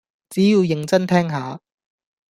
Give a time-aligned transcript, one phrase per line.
[0.31, 1.59] 只要認真聽下